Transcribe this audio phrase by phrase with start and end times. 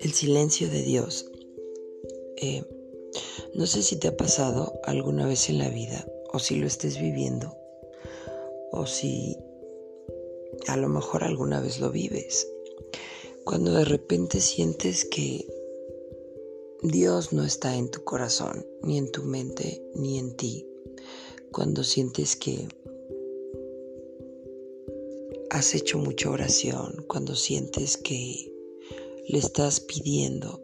[0.00, 1.30] El silencio de Dios.
[2.36, 2.62] Eh,
[3.54, 7.00] no sé si te ha pasado alguna vez en la vida o si lo estés
[7.00, 7.56] viviendo
[8.72, 9.38] o si
[10.66, 12.46] a lo mejor alguna vez lo vives.
[13.44, 15.46] Cuando de repente sientes que
[16.82, 20.66] Dios no está en tu corazón, ni en tu mente, ni en ti.
[21.50, 22.68] Cuando sientes que
[25.54, 28.52] has hecho mucha oración, cuando sientes que
[29.28, 30.60] le estás pidiendo,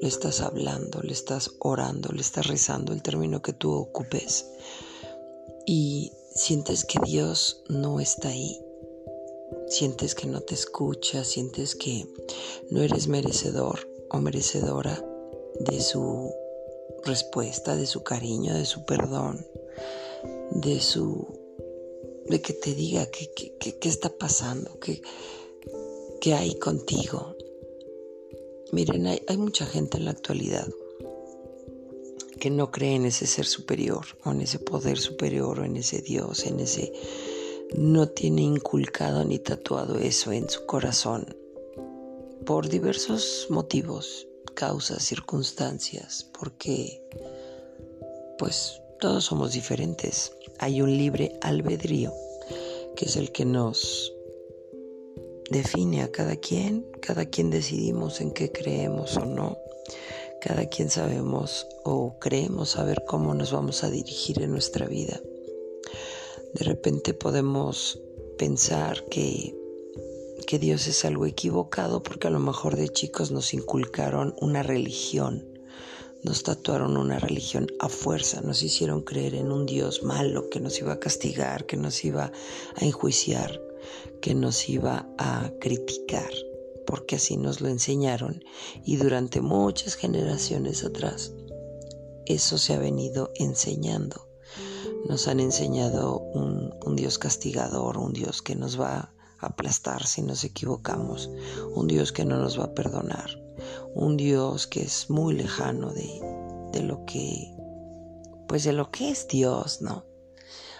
[0.00, 4.46] le estás hablando, le estás orando, le estás rezando, el término que tú ocupes,
[5.66, 8.60] y sientes que Dios no está ahí,
[9.66, 12.06] sientes que no te escucha, sientes que
[12.70, 15.04] no eres merecedor o merecedora
[15.58, 16.32] de su
[17.02, 19.44] respuesta, de su cariño, de su perdón,
[20.52, 21.45] de su
[22.28, 27.36] de que te diga qué, está pasando, qué, hay contigo.
[28.72, 30.66] Miren, hay, mucha gente en la actualidad
[32.40, 36.02] que no cree en ese ser superior o en ese poder superior o en ese
[36.02, 36.92] Dios, en ese...
[37.76, 41.26] No tiene inculcado ni tatuado eso en su corazón
[42.44, 47.02] por diversos motivos, causas, circunstancias, porque
[48.38, 50.32] pues todos somos diferentes.
[50.58, 52.12] Hay un libre albedrío
[52.96, 54.12] que es el que nos
[55.50, 59.58] define a cada quien, cada quien decidimos en qué creemos o no,
[60.40, 65.20] cada quien sabemos o creemos saber cómo nos vamos a dirigir en nuestra vida.
[66.54, 68.00] De repente podemos
[68.38, 69.54] pensar que,
[70.46, 75.46] que Dios es algo equivocado porque a lo mejor de chicos nos inculcaron una religión,
[76.22, 80.78] nos tatuaron una religión a fuerza, nos hicieron creer en un Dios malo que nos
[80.80, 82.32] iba a castigar, que nos iba
[82.76, 83.60] a enjuiciar
[84.20, 86.30] que nos iba a criticar,
[86.86, 88.44] porque así nos lo enseñaron
[88.84, 91.32] y durante muchas generaciones atrás
[92.26, 94.28] eso se ha venido enseñando.
[95.08, 100.42] Nos han enseñado un, Dios castigador, un Dios que nos va a aplastar si nos
[100.42, 101.30] equivocamos,
[101.74, 103.38] un Dios que no nos va a perdonar,
[103.96, 106.20] un Dios que es muy lejano de,
[106.72, 107.50] de lo que,
[108.46, 110.04] pues de lo que es Dios, ¿no?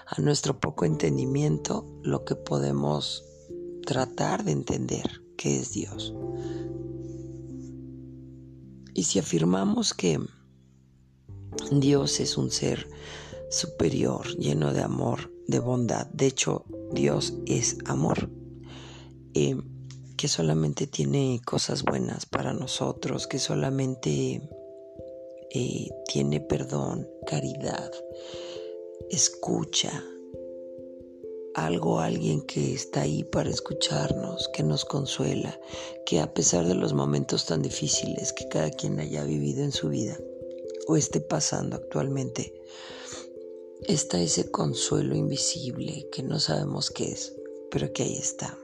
[0.06, 3.24] a nuestro poco entendimiento lo que podemos
[3.86, 6.14] tratar de entender que es Dios.
[8.94, 10.20] Y si afirmamos que
[11.72, 12.86] Dios es un ser
[13.50, 18.30] superior, lleno de amor, de bondad, de hecho Dios es amor,
[19.34, 19.56] eh,
[20.16, 24.40] que solamente tiene cosas buenas para nosotros, que solamente
[25.50, 27.90] eh, tiene perdón, caridad,
[29.10, 30.04] escucha,
[31.54, 35.58] algo, alguien que está ahí para escucharnos, que nos consuela,
[36.04, 39.88] que a pesar de los momentos tan difíciles que cada quien haya vivido en su
[39.88, 40.18] vida
[40.86, 42.52] o esté pasando actualmente,
[43.88, 47.34] está ese consuelo invisible que no sabemos qué es,
[47.70, 48.58] pero que ahí está.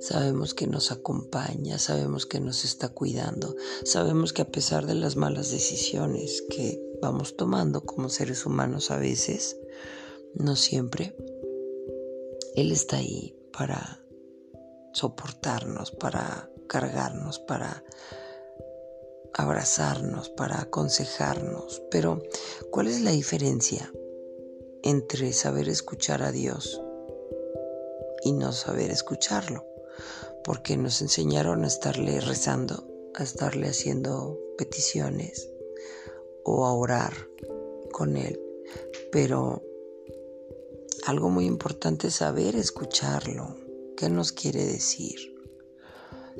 [0.00, 5.16] Sabemos que nos acompaña, sabemos que nos está cuidando, sabemos que a pesar de las
[5.16, 9.56] malas decisiones que vamos tomando como seres humanos a veces,
[10.34, 11.16] no siempre,
[12.54, 14.00] Él está ahí para
[14.92, 17.82] soportarnos, para cargarnos, para
[19.34, 21.82] abrazarnos, para aconsejarnos.
[21.90, 22.22] Pero,
[22.70, 23.92] ¿cuál es la diferencia
[24.82, 26.80] entre saber escuchar a Dios
[28.22, 29.67] y no saber escucharlo?
[30.44, 35.50] Porque nos enseñaron a estarle rezando, a estarle haciendo peticiones
[36.44, 37.12] o a orar
[37.92, 38.40] con Él.
[39.12, 39.62] Pero
[41.06, 43.56] algo muy importante es saber escucharlo.
[43.96, 45.34] ¿Qué nos quiere decir?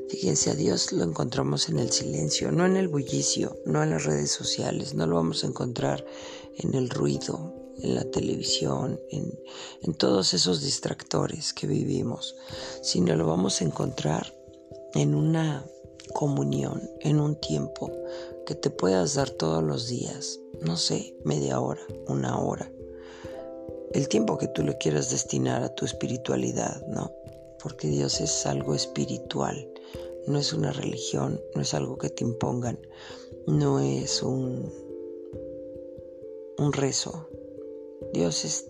[0.09, 4.05] Fíjense, a Dios lo encontramos en el silencio, no en el bullicio, no en las
[4.05, 6.05] redes sociales, no lo vamos a encontrar
[6.57, 12.35] en el ruido, en la televisión, en, todos esos distractores que vivimos,
[12.81, 14.33] sino lo vamos a encontrar
[14.93, 15.65] en una
[16.13, 17.91] comunión, en un tiempo
[18.45, 22.71] que te puedas dar todos los días, no sé, media hora, una hora,
[23.93, 27.11] el tiempo que tú le quieras destinar a tu espiritualidad, ¿no?
[27.61, 29.67] Porque Dios es algo espiritual,
[30.27, 32.79] no es una religión, no es algo que te impongan,
[33.47, 34.71] no es un,
[36.57, 37.27] un rezo,
[38.13, 38.67] Dios es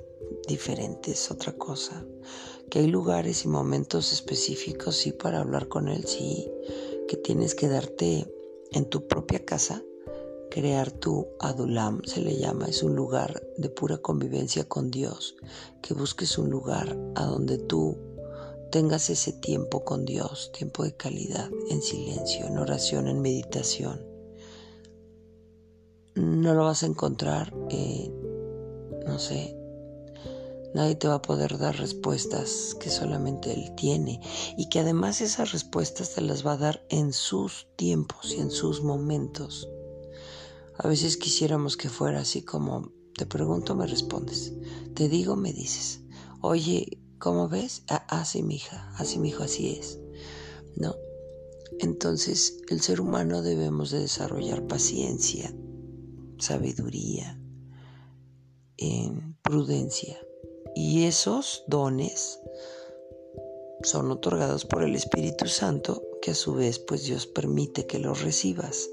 [0.47, 2.05] diferente, es otra cosa.
[2.69, 6.49] Que hay lugares y momentos específicos, sí, para hablar con Él, sí.
[7.07, 8.31] Que tienes que darte
[8.71, 9.83] en tu propia casa
[10.49, 15.35] crear tu adulam, se le llama, es un lugar de pura convivencia con Dios,
[15.81, 17.97] que busques un lugar a donde tú
[18.71, 24.05] tengas ese tiempo con Dios, tiempo de calidad, en silencio, en oración, en meditación.
[26.15, 28.11] No lo vas a encontrar, eh,
[29.09, 29.57] no sé,
[30.75, 34.21] nadie te va a poder dar respuestas que solamente Él tiene
[34.55, 38.51] y que además esas respuestas te las va a dar en sus tiempos y en
[38.51, 39.67] sus momentos.
[40.77, 44.53] A veces quisiéramos que fuera así como te pregunto, me respondes.
[44.93, 46.01] Te digo, me dices.
[46.39, 47.83] Oye, ¿cómo ves?
[47.89, 49.99] Ah, así mi hija, así mi hijo, así es.
[50.75, 50.95] ¿No?
[51.79, 55.53] Entonces, el ser humano debemos de desarrollar paciencia,
[56.37, 57.38] sabiduría,
[59.43, 60.19] prudencia.
[60.75, 62.39] Y esos dones
[63.83, 68.21] son otorgados por el Espíritu Santo, que a su vez pues Dios permite que los
[68.21, 68.89] recibas.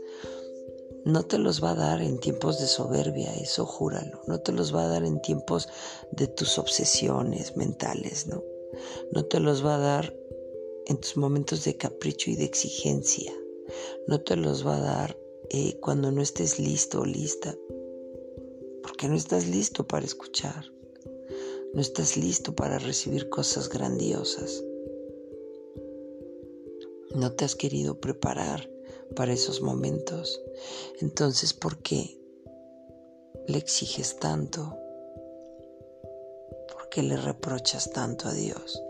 [1.05, 4.23] No te los va a dar en tiempos de soberbia, eso júralo.
[4.27, 5.69] No te los va a dar en tiempos
[6.11, 8.43] de tus obsesiones mentales, ¿no?
[9.13, 10.17] No te los va a dar
[10.87, 13.33] en tus momentos de capricho y de exigencia.
[14.09, 15.19] No te los va a dar
[15.51, 17.55] eh, cuando no estés listo o lista.
[18.97, 20.73] Porque no estás listo para escuchar.
[21.75, 24.65] No estás listo para recibir cosas grandiosas.
[27.15, 28.71] No te has querido preparar
[29.15, 30.41] para esos momentos.
[31.03, 32.19] Entonces, ¿por qué
[33.47, 34.79] le exiges tanto?
[36.73, 38.83] ¿Por qué le reprochas tanto a Dios?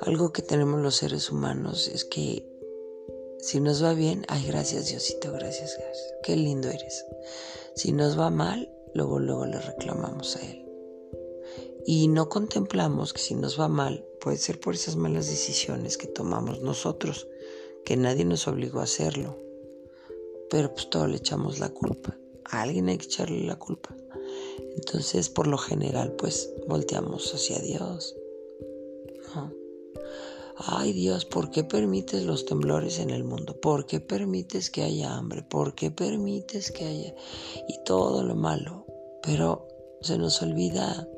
[0.00, 2.52] Algo que tenemos los seres humanos es que
[3.38, 6.14] si nos va bien, ay, gracias Diosito, gracias, gracias.
[6.24, 7.06] Qué lindo eres.
[7.74, 10.64] Si nos va mal, luego, luego le reclamamos a Él.
[11.84, 16.06] Y no contemplamos que si nos va mal, puede ser por esas malas decisiones que
[16.06, 17.28] tomamos nosotros
[17.84, 19.36] que nadie nos obligó a hacerlo.
[20.48, 22.16] Pero pues todo le echamos la culpa.
[22.44, 23.96] A alguien hay que echarle la culpa.
[24.76, 28.16] Entonces, por lo general, pues volteamos hacia Dios.
[30.56, 33.58] Ay Dios, ¿por qué permites los temblores en el mundo?
[33.58, 35.42] ¿Por qué permites que haya hambre?
[35.42, 37.14] ¿Por qué permites que haya...
[37.68, 38.81] y todo lo malo?
[39.22, 39.68] Pero
[40.00, 41.08] se nos olvida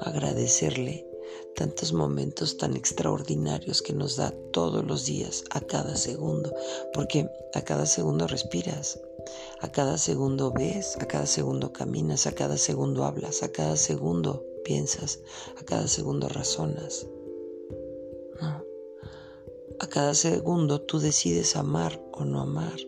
[0.00, 1.06] agradecerle
[1.54, 6.54] tantos momentos tan extraordinarios que nos da todos los días, a cada segundo,
[6.94, 9.00] porque a cada segundo respiras,
[9.60, 14.44] a cada segundo ves, a cada segundo caminas, a cada segundo hablas, a cada segundo
[14.64, 15.20] piensas,
[15.60, 17.06] a cada segundo razonas.
[19.82, 22.78] A cada segundo tú decides amar o no amar.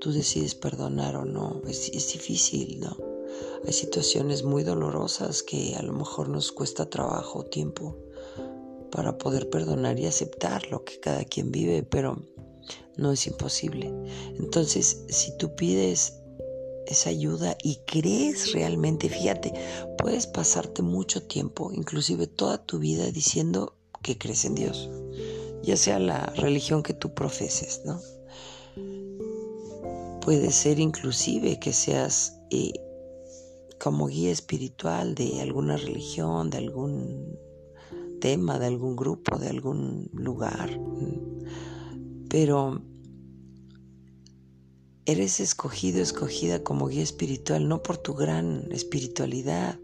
[0.00, 1.62] Tú decides perdonar o no.
[1.66, 2.96] Es, difícil, ¿no?
[3.66, 7.96] Hay situaciones muy dolorosas que a lo mejor nos cuesta trabajo, tiempo,
[8.90, 12.22] para poder perdonar y aceptar lo que cada quien vive, pero
[12.96, 13.92] no es imposible.
[14.38, 16.20] Entonces, si tú pides
[16.86, 19.52] esa ayuda y crees realmente, fíjate,
[19.98, 24.90] puedes pasarte mucho tiempo, inclusive toda tu vida, diciendo que crees en Dios,
[25.62, 28.00] ya sea la religión que tú profeses, ¿no?
[30.20, 32.72] Puede ser inclusive que seas eh,
[33.80, 37.38] como guía espiritual de alguna religión, de algún
[38.20, 40.78] tema, de algún grupo, de algún lugar.
[42.28, 42.82] Pero
[45.06, 49.80] eres escogido, escogida como guía espiritual, no por tu gran espiritualidad,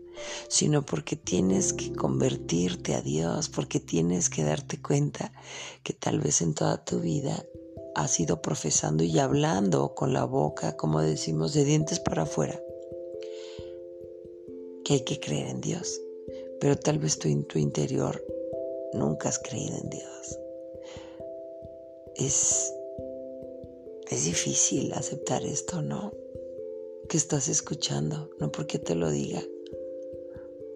[0.48, 5.32] sino porque tienes que convertirte a Dios, porque tienes que darte cuenta
[5.82, 7.44] que tal vez en toda tu vida
[7.94, 12.60] has ido profesando y hablando con la boca, como decimos, de dientes para afuera,
[14.86, 16.00] que hay que creer en Dios,
[16.60, 18.24] pero tal vez tú en tu interior
[18.93, 20.38] nunca has creído en Dios.
[22.14, 22.72] Es,
[24.08, 26.12] es difícil aceptar esto, ¿no?
[27.08, 29.43] Que estás escuchando, no porque te lo diga,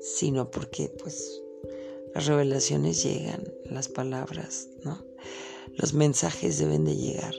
[0.00, 1.40] sino porque pues
[2.12, 5.06] las revelaciones llegan, las palabras, ¿no?
[5.76, 7.36] Los mensajes deben de llegar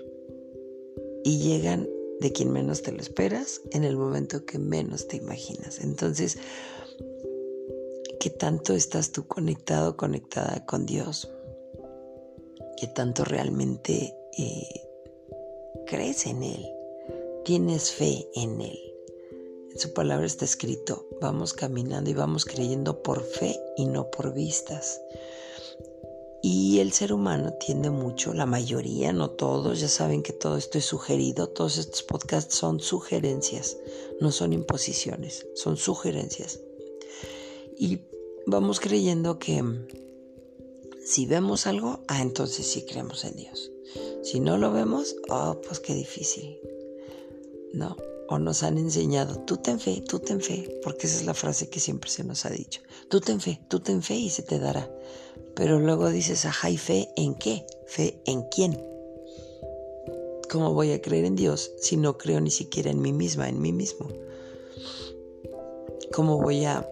[1.25, 1.89] y llegan
[2.21, 5.79] de quien menos te lo esperas en el momento que menos te imaginas.
[5.79, 6.37] Entonces,
[8.19, 11.27] ¿qué tanto estás tú conectado, conectada con Dios?
[12.77, 14.81] ¿Qué tanto realmente eh,
[15.87, 16.65] crees en Él?
[17.43, 18.79] ¿Tienes fe en Él?
[19.71, 24.33] En su palabra está escrito, vamos caminando y vamos creyendo por fe y no por
[24.33, 25.01] vistas.
[26.43, 30.79] Y el ser humano tiende mucho, la mayoría, no todos, ya saben que todo esto
[30.79, 33.77] es sugerido, todos estos podcasts son sugerencias,
[34.19, 36.59] no son imposiciones, son sugerencias.
[37.77, 37.99] Y
[38.47, 39.63] vamos creyendo que
[41.05, 43.71] si vemos algo, ah, entonces sí creemos en Dios.
[44.23, 46.59] Si no lo vemos, oh, pues qué difícil.
[47.73, 47.97] ¿no?
[48.29, 51.69] O nos han enseñado, tú ten fe, tú ten fe, porque esa es la frase
[51.69, 52.81] que siempre se nos ha dicho.
[53.09, 54.89] Tú ten fe, tú ten fe y se te dará.
[55.55, 57.65] Pero luego dices, ajá, ¿y fe en qué?
[57.85, 58.83] ¿Fe en quién?
[60.49, 63.61] ¿Cómo voy a creer en Dios si no creo ni siquiera en mí misma, en
[63.61, 64.07] mí mismo?
[66.11, 66.87] ¿Cómo voy a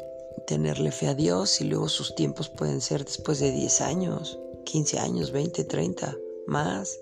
[0.49, 4.99] tenerle fe a Dios y luego sus tiempos pueden ser después de 10 años, 15
[4.99, 6.99] años, 20, 30, más.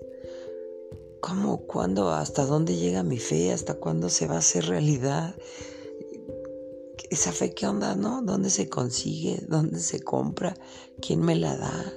[1.20, 3.52] ¿Cómo, cuándo, hasta dónde llega mi fe?
[3.52, 5.34] ¿Hasta cuándo se va a hacer realidad?
[7.10, 8.22] Esa fe, ¿qué onda, no?
[8.22, 9.42] ¿Dónde se consigue?
[9.48, 10.54] ¿Dónde se compra?
[11.00, 11.92] ¿Quién me la da?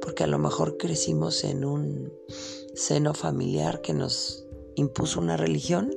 [0.00, 2.12] Porque a lo mejor crecimos en un
[2.74, 5.94] seno familiar que nos impuso una religión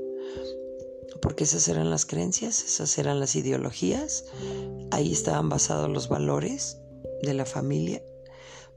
[1.21, 4.25] porque esas eran las creencias, esas eran las ideologías,
[4.89, 6.79] ahí estaban basados los valores
[7.21, 8.01] de la familia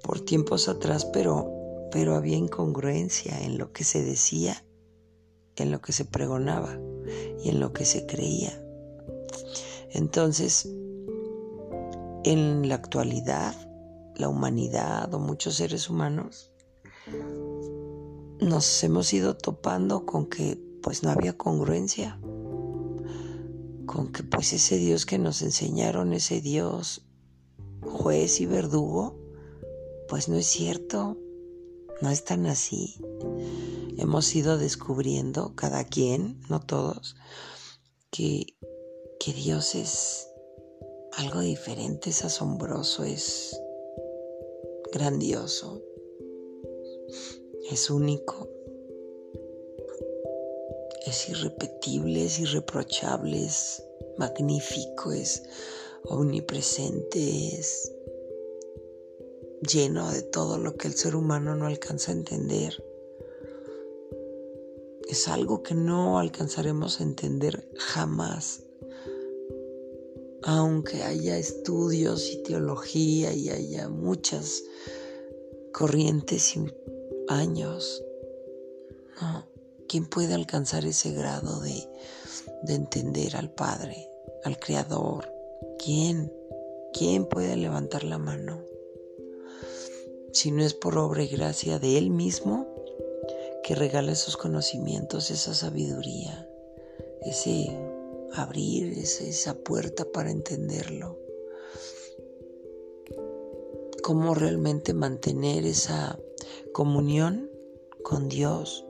[0.03, 1.51] por tiempos atrás, pero,
[1.91, 4.65] pero había incongruencia en lo que se decía,
[5.57, 6.79] en lo que se pregonaba
[7.43, 8.64] y en lo que se creía.
[9.91, 10.69] Entonces,
[12.25, 13.55] en la actualidad,
[14.17, 16.53] la humanidad o muchos seres humanos
[18.41, 22.19] nos hemos ido topando con que pues no había congruencia
[23.87, 27.07] con que pues ese Dios que nos enseñaron, ese Dios
[27.81, 29.19] juez y verdugo,
[30.09, 31.19] pues no es cierto,
[32.01, 32.97] no es tan así.
[33.97, 37.17] Hemos ido descubriendo, cada quien, no todos,
[38.11, 38.54] que,
[39.25, 40.29] que Dios es
[41.13, 43.59] algo diferente, es asombroso, es
[44.93, 45.81] grandioso,
[47.71, 48.49] es único
[51.07, 53.85] es irrepetible, es irreprochable, es
[54.17, 55.43] magnífico, es
[56.05, 57.93] omnipresente, es
[59.61, 62.83] lleno de todo lo que el ser humano no alcanza a entender.
[65.09, 68.65] Es algo que no alcanzaremos a entender jamás.
[70.47, 74.63] Aunque haya estudios y teología y haya muchas
[75.73, 76.65] corrientes y
[77.29, 78.05] años.
[79.89, 81.89] ¿Quién puede alcanzar ese grado de,
[82.69, 84.09] entender al Padre,
[84.45, 85.33] al Creador?
[85.79, 86.33] ¿Quién?
[86.93, 88.63] ¿Quién puede levantar la mano?
[90.33, 92.67] Si no es por obra y gracia de Él mismo,
[93.63, 96.49] que regala esos conocimientos, esa sabiduría,
[97.23, 97.84] ese
[98.35, 101.19] abrir esa puerta para entenderlo.
[104.03, 106.19] Cómo realmente mantener esa
[106.73, 107.51] comunión
[108.03, 108.85] con Dios,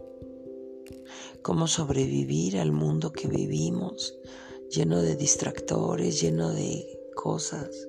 [1.43, 4.19] cómo sobrevivir al mundo que vivimos,
[4.71, 7.89] lleno de distractores, lleno de cosas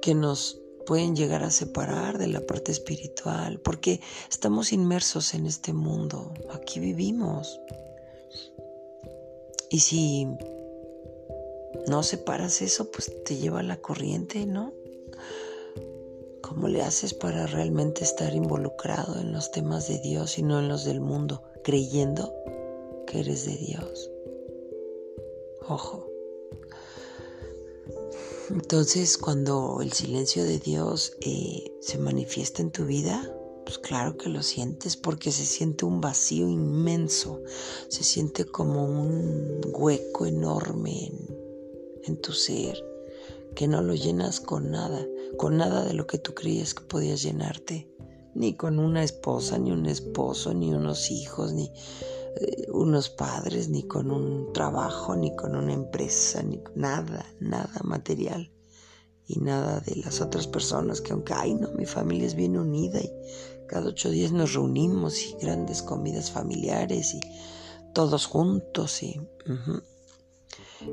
[0.00, 5.72] que nos pueden llegar a separar de la parte espiritual, porque estamos inmersos en este
[5.72, 7.60] mundo, aquí vivimos.
[9.74, 10.28] Y si
[11.88, 14.72] no separas eso, pues te lleva la corriente, ¿no?
[16.42, 20.68] ¿Cómo le haces para realmente estar involucrado en los temas de Dios y no en
[20.68, 22.32] los del mundo, creyendo
[23.08, 24.12] que eres de Dios?
[25.68, 26.06] Ojo.
[28.50, 34.28] Entonces, cuando el silencio de Dios eh, se manifiesta en tu vida, pues claro que
[34.28, 37.42] lo sientes porque se siente un vacío inmenso,
[37.88, 41.38] se siente como un hueco enorme en,
[42.04, 42.76] en tu ser
[43.54, 45.06] que no lo llenas con nada,
[45.36, 47.88] con nada de lo que tú creías que podías llenarte,
[48.34, 51.70] ni con una esposa, ni un esposo, ni unos hijos, ni
[52.36, 58.50] eh, unos padres, ni con un trabajo, ni con una empresa, ni nada, nada material
[59.26, 63.00] y nada de las otras personas que aunque, ay no, mi familia es bien unida
[63.00, 63.10] y
[63.66, 67.20] cada ocho días nos reunimos y grandes comidas familiares y
[67.92, 69.20] todos juntos y...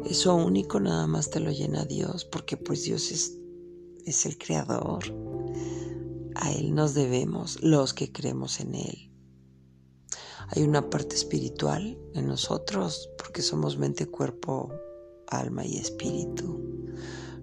[0.06, 3.38] Eso único nada más te lo llena Dios, porque pues Dios es,
[4.06, 5.04] es el creador.
[6.36, 9.12] A Él nos debemos, los que creemos en Él.
[10.50, 14.72] Hay una parte espiritual en nosotros, porque somos mente, cuerpo,
[15.28, 16.62] alma y espíritu.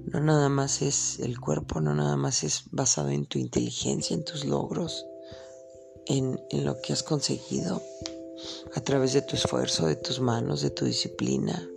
[0.06, 4.25] No nada más es el cuerpo, no nada más es basado en tu inteligencia, en
[4.25, 5.06] tus logros,
[6.08, 7.82] en, en lo que has conseguido
[8.74, 11.68] a través de tu esfuerzo, de tus manos, de tu disciplina,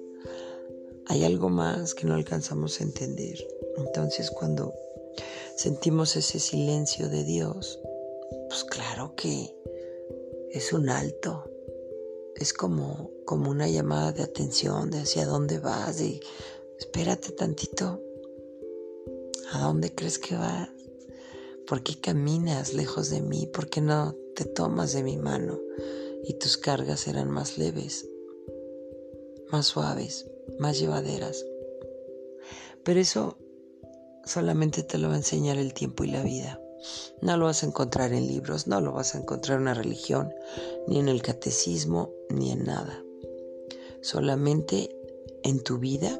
[1.07, 3.45] hay algo más que no alcanzamos a entender.
[3.77, 4.73] Entonces cuando
[5.55, 7.79] sentimos ese silencio de Dios,
[8.47, 9.53] pues claro que
[10.51, 11.49] es un alto,
[12.35, 16.19] es como, como una llamada de atención de hacia dónde vas, de
[16.79, 18.01] espérate tantito,
[19.51, 20.69] ¿a dónde crees que vas?
[21.67, 23.47] ¿Por qué caminas lejos de mí?
[23.47, 25.59] ¿Por qué no te tomas de mi mano
[26.23, 28.07] y tus cargas serán más leves,
[29.51, 31.45] más suaves, más llevaderas.
[32.83, 33.37] Pero eso
[34.25, 36.61] solamente te lo va a enseñar el tiempo y la vida.
[37.21, 40.33] No lo vas a encontrar en libros, no lo vas a encontrar en una religión,
[40.87, 43.03] ni en el catecismo, ni en nada.
[44.01, 44.89] Solamente
[45.43, 46.19] en tu vida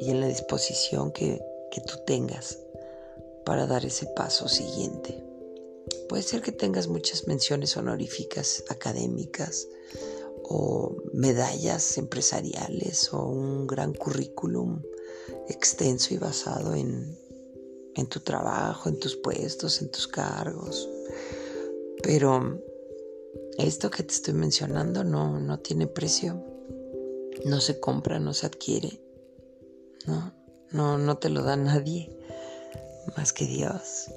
[0.00, 2.58] y en la disposición que, que tú tengas
[3.44, 5.23] para dar ese paso siguiente.
[6.14, 9.66] Puede ser que tengas muchas menciones honoríficas académicas
[10.44, 14.80] o medallas empresariales o un gran currículum
[15.48, 17.18] extenso y basado en,
[17.96, 20.88] en tu trabajo, en tus puestos, en tus cargos.
[22.00, 22.62] Pero
[23.58, 26.40] esto que te estoy mencionando no, no tiene precio,
[27.44, 29.02] no se compra, no se adquiere,
[30.06, 30.32] no,
[30.70, 32.16] no, no te lo da nadie
[33.16, 34.13] más que Dios.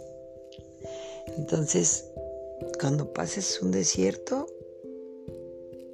[1.37, 2.05] Entonces,
[2.79, 4.47] cuando pases un desierto,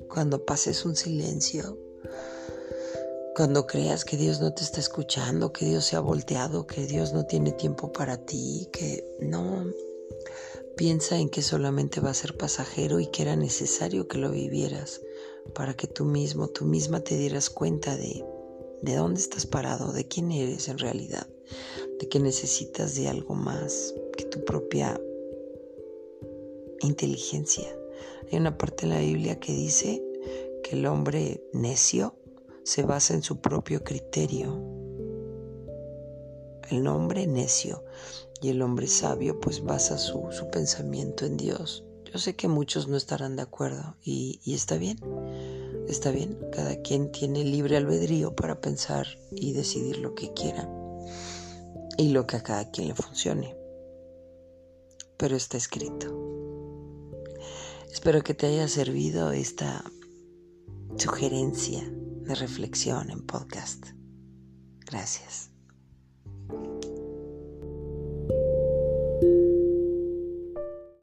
[0.10, 1.78] cuando pases un silencio,
[3.36, 7.14] cuando creas que Dios no te está escuchando, que Dios se ha volteado, que Dios
[7.14, 9.66] no tiene tiempo para ti, que no,
[10.78, 15.02] piensa en que solamente va a ser pasajero y que era necesario que lo vivieras
[15.54, 18.24] para que tú mismo, tú misma te dieras cuenta de,
[18.82, 21.28] de dónde estás parado, de quién eres en realidad,
[22.00, 25.00] de que necesitas de algo más que tu propia
[26.88, 27.68] inteligencia.
[28.32, 30.04] Hay una parte en la Biblia que dice
[30.64, 32.16] que el hombre necio
[32.64, 34.62] se basa en su propio criterio.
[36.70, 37.84] El hombre necio
[38.42, 41.84] y el hombre sabio pues basa su, pensamiento en Dios.
[42.12, 45.00] Yo sé que muchos no estarán de acuerdo y, y está bien,
[45.88, 50.70] está bien, cada quien tiene libre albedrío para pensar y decidir lo que quiera
[51.98, 53.56] y lo que a cada quien le funcione.
[55.18, 56.43] Pero está escrito.
[57.94, 59.84] Espero que te haya servido esta
[60.98, 63.86] sugerencia de reflexión en podcast.
[64.80, 65.53] Gracias.